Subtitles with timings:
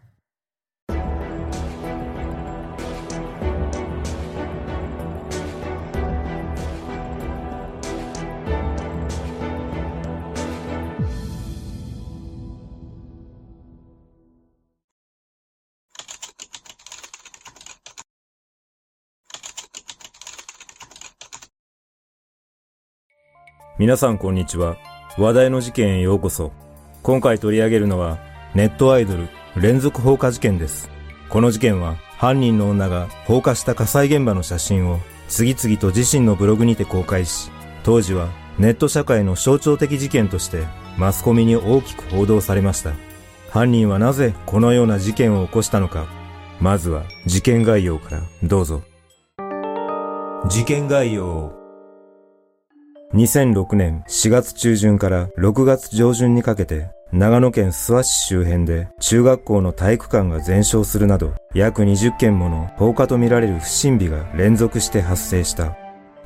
[23.81, 24.77] 皆さんこんにちは。
[25.17, 26.51] 話題の事件へようこそ。
[27.01, 28.19] 今回取り上げるのは、
[28.53, 30.91] ネットアイドル連続放火事件です。
[31.29, 37.49] この事件は、犯人の女が放火した火災現場の写真を次々と自身のブログにて公開し、
[37.81, 42.93] 当時はネット社会の象徴的事件としてマスコミに大きく報道されました。
[43.49, 46.05] 犯人はなぜこのような事件を起こしたのか。
[46.59, 48.83] まずは事件概要からどうぞ。
[50.47, 51.59] 事件概要
[53.13, 65.77] 2006年4月中旬から6月上旬にかけて長野県諏訪市周辺で中学校の体育館が全焼するなど約20件もの放火とみられる不審火が連続して発生した。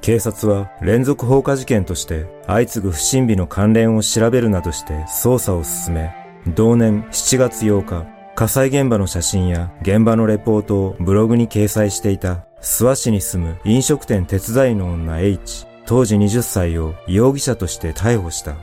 [0.01, 6.13] 警察は連続放火事件として相次ぐ不審火の関連を調べるなどして捜査を進め、
[6.53, 8.05] 同年7月8日、
[8.35, 18.55] 火災現場の写真や現場のレポートをブログに掲載していた諏訪市に住む飲食店手伝いの女 H、当時20歳を容疑者として逮捕した。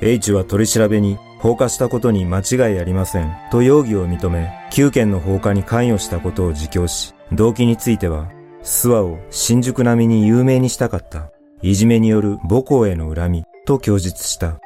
[0.00, 8.30] H は取り調べに放火したことに間違いありませんと容疑を認め、9件の放火に関与したことを自供し、動機については、
[8.62, 11.30] 諏訪を新宿並みに有名にしたかった。
[11.62, 14.60] いじめによる母校への恨みと供述した。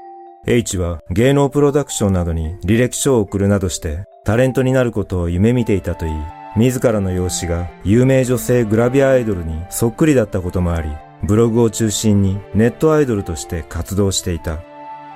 [0.46, 6.14] H は芸能プロダクションなどに履歴書を送るなどしてタレントになることを夢見ていたといい、
[6.56, 10.88] 自らの容姿が有名女性グラビアアイドルにそっくりだったこともあり、
[11.22, 14.60] ブログを中心にネットアイドルとして活動していた。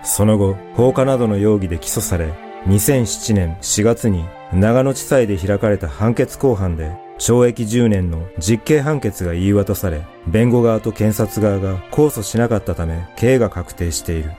[0.03, 2.33] その後、放火などの容疑で起訴され、
[2.67, 14.33] 2007年4月に長野地裁で開かれた判決公判で懲役10年の実刑判決が言い渡され、弁護側と検察側が控訴しなかったため、刑が確定している。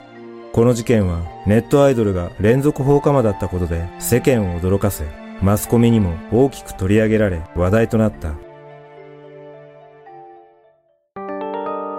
[0.52, 5.04] この事件はネットアイドルが連続放火魔だったことで世間を驚かせ、
[5.40, 8.34] マスコミにも大きく取り上げられ話題となった。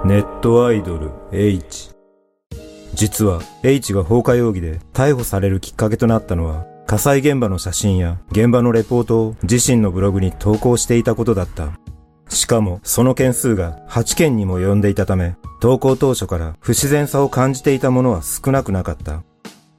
[0.06, 1.92] ネットアイドル H
[2.94, 11.80] 実は H が放火容疑で逮捕されるきっかけとなったのは火災現場の写真や現場のレポートを自身のブログに投稿していたことだった。
[12.28, 19.24] しかもその件数が8件にも及んでいたため投稿当初から不自然さを感じていたものは少なくなかった。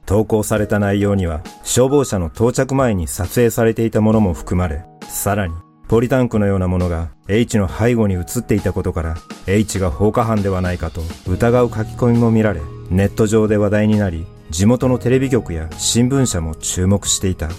[0.07, 5.53] 投稿された内容には消防車の到着前に撮影されていたものも含まれ、さらに
[5.87, 9.15] ポリタンクのようなものが H の背後に映っていたことから
[9.45, 17.49] H が放火犯ではないかと疑う書き込みも見られ、ネット上で話題になり、地元のテレビ局や新聞社も注目していた。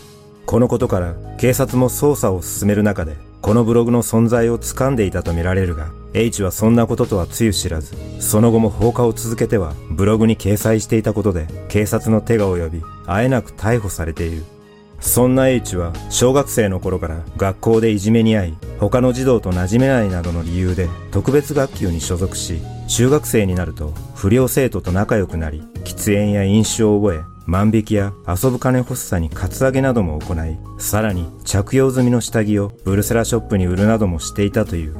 [0.44, 14.55] このことから警察も捜査を進める中で、このブログの存在を掴んでいたとみられるが、H はそんなこととはつゆ知らず、その後も放火を続けてはブログに掲載していたことで警察の手が及び、あえなく逮捕されている。
[15.06, 34.96] そんな H は小学生の頃から学校でいじめに遭い、他の児童と馴染めないなどの理由で特別学級に所属し、中学生になると不良生徒と仲良くなり、喫煙や飲酒を覚え、万引きや遊ぶ金欲しさにカツアゲなども行い、さらに着用済みの下着をブルセラショップに売るなどもしていたという。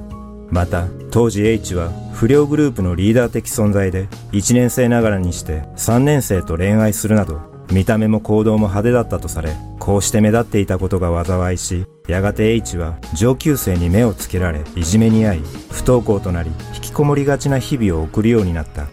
[0.51, 7.41] また、当時 H は不良グループのリーダー的存在で、1年生ながらにして3年生と恋愛するなど、
[7.73, 9.51] 見た目も行動も派手だったとされ、
[9.87, 18.89] こうして目立っていたことが災いし、やがて H は上級生に目をつけられ、いじめに遭い、不登校となり、引きこもりがちな日々を送るようになった。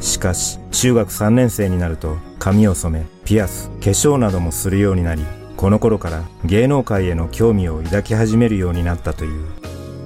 [0.00, 5.22] しかし、中学3年生になると、髪を染め、ピアス、化粧などもするようになり、
[5.56, 9.46] この頃から芸能界への興味を抱き始めるようになったという。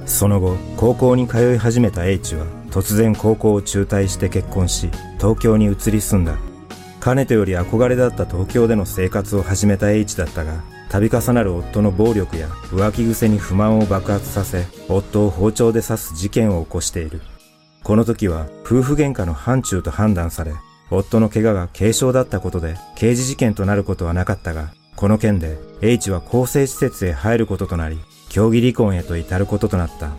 [0.04, 6.36] その後、高校に通い始めた H は突然高校を中退して結婚し、東京に移り住んだ。
[7.06, 17.20] かねてより憧れだった東京での生活を始めた H だったが、度重なる夫の暴力や浮気癖に不満を爆発させ、夫を包丁で刺す事件を起こしている。
[17.84, 20.52] この時は夫婦喧嘩の範疇と判断され、
[20.90, 28.00] 夫の怪我が軽傷だったことで刑事事件となることはなかったが、この件で H は更生施設へ入ることとなり、
[28.30, 30.10] 協議離婚へと至ることとなった。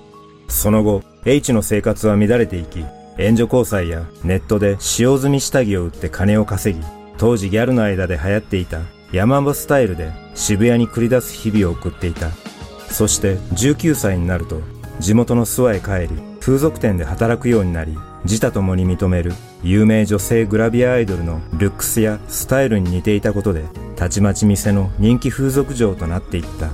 [0.48, 2.86] その後、H の生活は乱れていき、
[3.18, 6.86] 援助交際やネットで使用済み下着を売って金を稼ぎ、
[7.18, 8.82] 当時ギャルの間で流行っていた
[9.12, 12.30] 山場スタイルで渋谷に繰り出す日々を送っていた。
[12.92, 14.62] そして19歳になると
[15.00, 19.34] 地元の諏訪へ帰り、風俗店で働くようになり、自他ともに認める
[19.64, 23.64] 有名女性グラビアアイドルのルックスやスタイルに似ていたことで、
[23.96, 26.70] たちまち店の人気風俗嬢となっていった。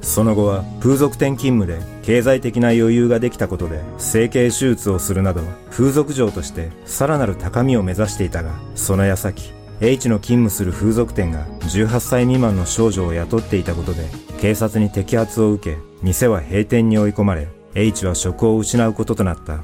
[0.00, 9.52] その後は風俗店勤務で経済的な余裕ができたことで整形手術をするなど風俗嬢としてさらなる高みを目指していたが、その矢先、
[9.82, 14.06] H の勤務する風俗店が18歳未満の少女を雇っていたことで
[14.40, 19.60] 警察に摘発を受け、店は閉店に追い込まれ、H は職を失うこととなった。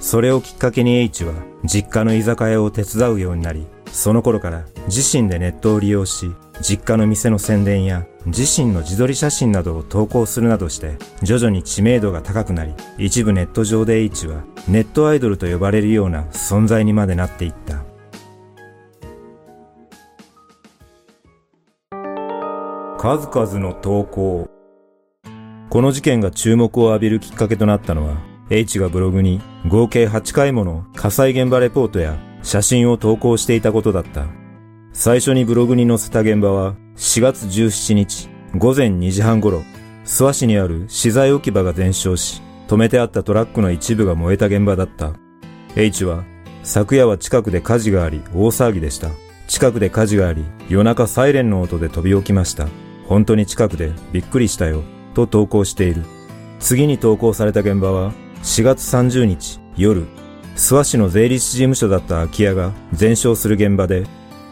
[0.00, 17.84] それをきっかけに H は実家の居酒屋を手伝うようになり、その頃から自身でネットを利用し、実家の店の宣伝や自身の自撮り写真などを投稿するなどして徐々に知名度が高くなり一部ネット上で H はネットアイドルと呼ばれるような存在にまでなっていった。
[22.98, 24.48] 数々の投稿。
[25.70, 28.16] この事件が注目を浴びるきっかけとなったのは
[28.50, 34.26] H がブログに合計8回もの火災現場レポートや写真を投稿していたことだった。
[34.98, 39.62] 最初にブログに載せた現場は4月17日午前2時半頃、
[40.06, 45.12] 諏訪市にある資材置き場が全焼し、止めてあったトラックの一部が燃えた現場だった。
[45.76, 46.24] H は、
[46.62, 49.10] 昨夜は近くで火事があり大騒ぎでした。
[49.48, 52.66] 近くで火事があり、夜中サイレンの音で飛び起きました。
[53.06, 54.82] 本当に近くでびっくりしたよ、
[55.12, 56.04] と投稿している。
[56.58, 60.06] 次に投稿された現場は、4月30日夜、
[60.54, 64.06] 諏訪市の税理士事務所だった空き家が全焼する現場で、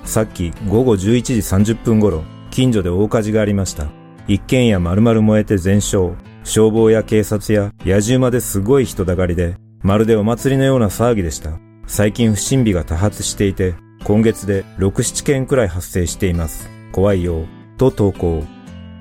[0.05, 3.89] さっき午後11時30分頃、近所で大火事がありました。
[4.29, 6.15] 一軒家丸々燃えて全焼。
[6.45, 11.59] 消防や警察や野獣まですごい人だかりで、まるでお祭りのような騒ぎでした。
[11.87, 13.75] 最近不審火が多発していて、
[14.05, 16.69] 今月で6、7件くらい発生しています。
[16.93, 17.47] 怖いよ。
[17.79, 18.45] と投稿。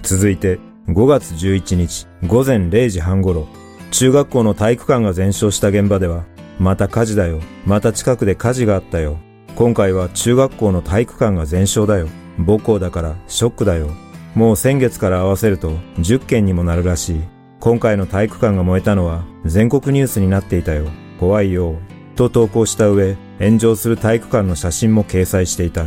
[0.04, 3.48] 続いて、5月11日午前0時半頃、
[3.92, 6.24] 中学校の体育館が全焼した現場では、
[6.60, 7.40] また火事だよ。
[7.66, 9.18] また近くで火事があったよ。
[9.56, 12.08] 今回は中学校の体育館が全焼だよ。
[12.38, 13.92] 母校だからショックだよ。
[14.34, 17.22] もう先月から合わせると10件にもなるらしい。
[17.60, 20.88] 今回の体育館が燃えたのは全国ニュースになっていたよ。
[21.20, 21.76] 怖いよ。
[22.16, 25.86] と投稿した上、炎上する体育館の写真も掲載していた。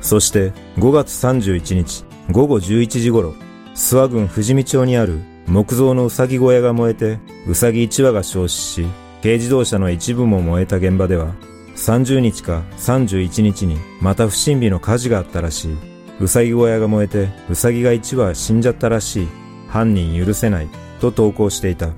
[0.00, 3.34] そして5月31日午後11時頃、
[3.74, 8.86] 諏訪郡富士見町にある木造のうさぎ小屋が燃えて、うさぎ1羽が焼死し、
[9.22, 11.34] 軽自動車の一部も燃えた現場では、
[11.76, 15.76] 30日か31日にまた不審火の火事があったらしい。
[16.20, 19.28] うさぎ小屋が燃えて、うさぎが1羽死んじゃったらしい。
[19.68, 20.68] 犯人許せない。
[21.00, 21.90] と投稿していた。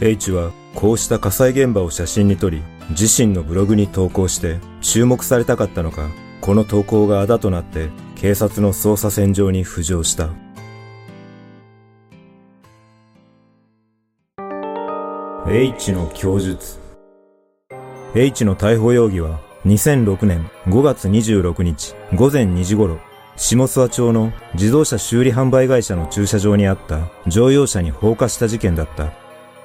[0.00, 6.10] H はこうした火災現場を写真に撮り、自身のブログに投稿して注目されたかったのか、
[6.42, 10.28] この投稿があだとなって警察の捜査線上に浮上した。
[15.46, 16.83] H の供述
[18.16, 23.00] H の逮捕容疑は2006年5月26日午前2時頃、
[23.36, 29.12] 下諏訪町の自動車修理販売会社の駐車場にあった乗用車に放火した事件だった。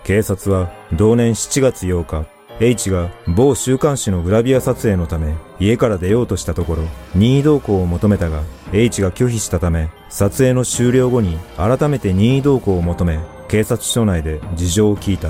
[0.03, 2.25] 警察は同年7月8日、
[2.59, 8.41] H が某週刊誌のグラビア撮影のため家から出ようとしたところ任意同行を求めたが
[8.73, 15.29] H が拒否したため撮影の終了後に改めて任意同行を求め警察署内で事情を聞いた。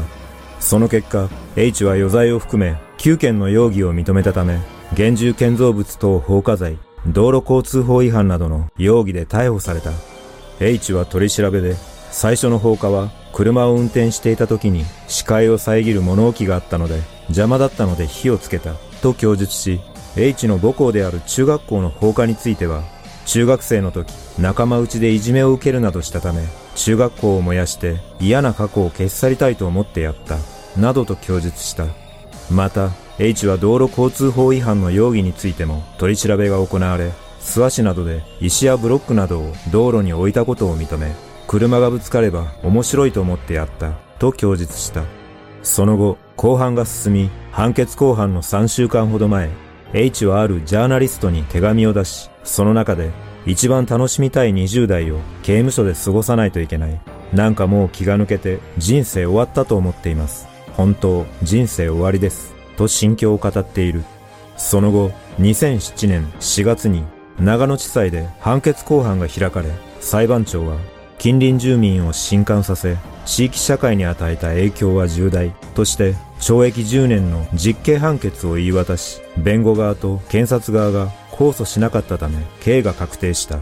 [0.61, 4.59] その結果 H は余罪を含め9件の容疑を認めたため、
[4.91, 6.77] 現住建造物等放火罪、
[7.07, 9.91] 道路交通法違反などの容疑で逮捕された。
[10.59, 11.75] H は取り調べで、
[12.11, 19.79] 最初の放火は車を運転していた時に視界を遮る物置があったので邪魔だったので火をつけたと供述し
[20.17, 22.83] H の母校である中学校の放火については
[23.25, 26.43] 中学生の時仲間内でいじめを受けるなどしたため
[26.75, 30.37] 中学校を燃やして嫌な過去を消し去りたいと思ってやった
[30.79, 31.85] などと供述した
[32.49, 41.13] また、H は道路交通法違反の容疑についても取り調べが行われ、諏訪市などで石やブロックなどを道路に置いたことを認め、
[41.47, 45.03] 車がぶつかれば面白いと思ってやった、と供述した。
[45.63, 49.49] その後、後半が進み、判決公判の3週間ほど前、
[49.93, 53.11] H はあるジャーナリストに手紙を出し、その中で、
[53.45, 57.01] 一番楽しみたい20代を刑務所で過ごさないといけない。
[57.33, 60.47] なんかもう気が抜けて人生終わったと思っています。
[60.79, 62.53] 本当、人生終わりです。
[62.77, 64.05] と心境を語っている。
[64.55, 67.03] その後、2007年4月に
[67.37, 69.67] 長野地裁で判決公判が開かれ、
[69.99, 70.77] 裁判長は
[71.17, 72.95] 近隣住民を震撼させ、
[73.25, 83.59] 地域社会に与えた影響は重大として懲役10年の実刑判決を言い渡し、弁護側と検察側が控訴しなかったため、刑が確定した。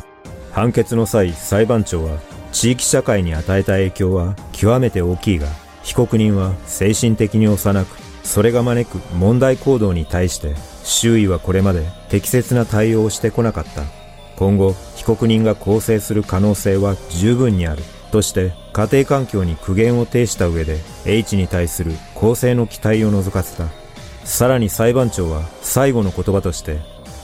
[0.51, 2.19] 判決の際、裁判長は
[2.51, 5.47] 地域社会に与えた影響は極めて大きいが、
[5.87, 10.53] 被告人は精神的に幼く、それが招く問題行動に対して
[10.83, 13.83] 周囲はこれまで適切な対応をしてこなかった。
[14.35, 17.83] 今後、被告人が更生する可能性は十分にある。
[18.11, 23.69] として家庭環境に苦言を呈した上で H に対する公正の期待を除かせた。
[24.25, 26.79] さらに裁判長は最後の言葉として、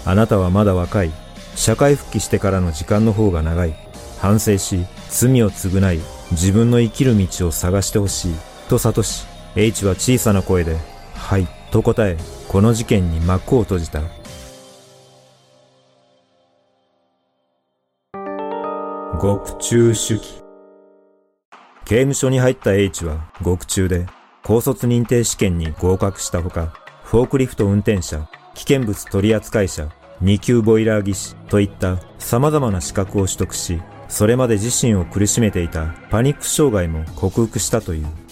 [0.05, 1.11] あなたはまだ若い。
[1.55, 3.75] 社会復帰してからの時間の方が長い。
[4.19, 5.99] 反省し、罪を償い、
[6.31, 8.52] 自分の生きる道を探してほしい。
[8.69, 10.77] と諭し、H は小さな声で、
[11.15, 12.17] はい、と答え、
[12.47, 14.01] この事件に幕を閉じた。
[19.19, 20.43] 獄中主義。
[21.85, 24.05] 刑務所に入った H は獄中で
[24.43, 29.89] 高卒認定試験に合格したほか、フォークリフト運転者、危険物取扱者、
[30.19, 38.22] 二級ボイラー技師といった様々な資格を取得し、それまで自身を苦しめていたパニック障害も克服したという。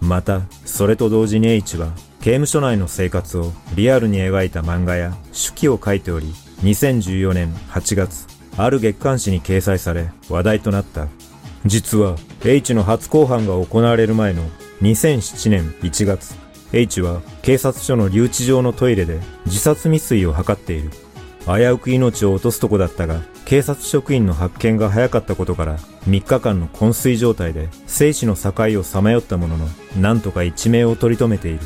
[0.00, 1.88] また、それと同時に H は
[2.20, 6.26] 刑務所内の生活をリアルに描いた漫画や手記を書いており、
[6.62, 8.26] 2014年8月、
[8.56, 11.08] ある月刊誌に掲載され話題となった。
[11.66, 14.42] 実は H の初公判が行われる前の
[14.82, 16.34] 2007年1月、
[16.72, 20.90] H は警察署の留置場のトイレで自殺未遂を図っている。
[21.46, 25.78] 危うく命を落とすとこだったが、警察職員の発見が早かったことから
[26.08, 29.68] 3日間の昏睡状態で生死の境をさまよったものの、
[30.00, 31.60] なんとか一命を取り留めている。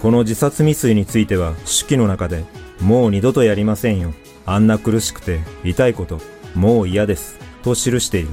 [0.00, 2.44] この自殺未遂については手記の中で、
[2.80, 4.12] もう二度とやりませんよ。
[4.44, 6.20] あんな苦しくて痛いこと、
[6.54, 7.38] もう嫌です。
[7.62, 8.28] と記している。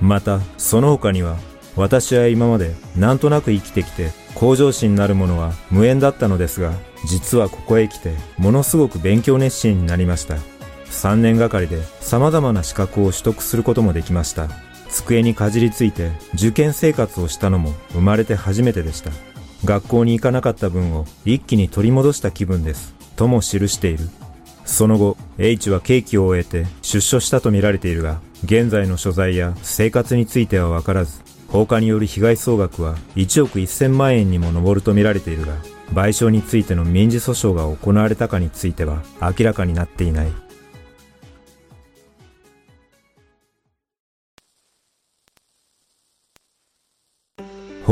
[0.00, 1.36] また、その他には、
[1.74, 6.72] 私は今までなんとなく生きてきて、向上心なるものは無縁だったのですが、
[7.06, 10.36] 実はここへ来て、ものすごく勉強熱心になりました。
[10.86, 14.48] 3年がかりで様々な資格を取得することもできました。
[14.92, 19.10] 机にかじりついて受験生活をしたのも生まれて初めてでした。
[19.64, 22.94] 学校に行かなかった分を一気に取り戻した気分です。
[23.16, 24.08] とも記している。
[24.64, 35.54] その後、H は刑期を終えて出所したとみられているが、現在の所在や生活についてはわからず、放火による被害総額は1億1000万円にも上るとみられているが、
[35.92, 40.32] 賠償についての民事訴訟が行われたかについては明らかになっていない。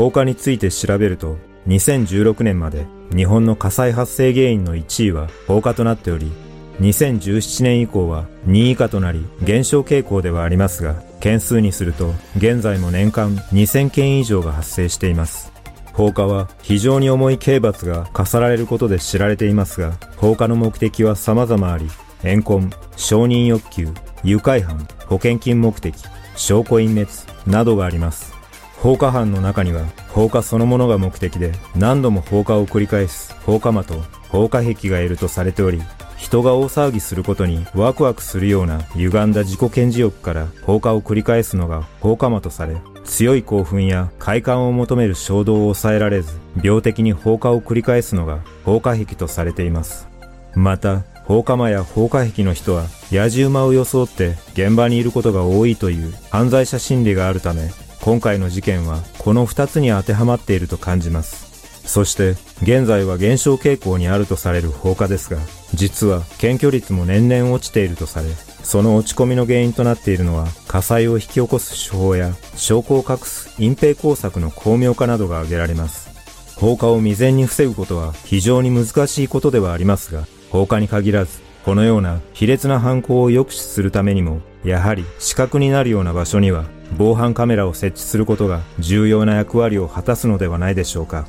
[0.01, 6.31] 放火について調べると、2016年まで日本の火災発生原因の1位は放火となっており、
[6.79, 15.53] 2017年以降は2位以下となり減少傾向ではありますが、件数にすると現在も年間2000件以上が発生しています。
[15.93, 21.87] 放火は非常に重い刑罰が課されることで知られていますが、放火の目的は様々あり、
[22.23, 23.89] 怨恨、承認欲求、
[24.23, 25.95] 愉快犯、保険金目的、
[26.35, 27.07] 証拠隠滅
[27.45, 28.40] などがあります。
[28.81, 33.93] 放火犯の中には放火そのものが目的で何度も放火を繰り返す放火魔と
[34.29, 35.79] 放火癖がいるとされており、
[36.17, 50.07] 人が大騒ぎすることにワクワクするような歪んだ自己顕示欲から放火を繰り返すのが放火魔とされ、強い興奮や快感を求める衝動を抑えられず、病的に放火を繰り返すのが放火癖とされています。
[50.55, 57.69] また、放火魔や放火癖の人は、野じ馬を装って現場にいることが多いという犯罪者心理があるため、
[58.01, 61.51] 今回の事件はこの二つに当てはまっていると感じます。
[61.87, 62.31] そして、
[62.61, 65.39] 現在は減少傾向にあるとされる放火ですが、
[65.73, 68.29] 実は検挙率も年々落ちているとされ、
[68.63, 76.09] その落ち込みの原因となっているのは、火災を引き起こす手法や、証拠を隠す隠蔽工作の巧妙化などが挙げられます。
[76.55, 86.65] 放火を未然に防ぐことは非常に難しいことではありますが、放火に限らず、このような卑劣な犯行を抑止するためにも、やはり死角になるような場所には
[86.97, 91.25] 防犯カメラを設置することが重要な役割を果たすのではないでしょうか。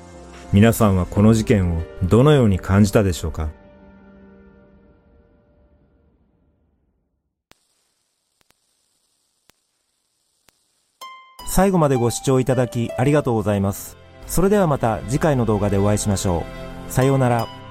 [0.53, 3.49] 皆さんはこの事件をどのように感じたでしょうか
[11.47, 13.97] 最後までご視聴いただきありがとうございます。
[14.27, 16.45] それではまた次回の動画でお会いしましょ
[16.89, 16.93] う。
[16.93, 17.62] さようなら。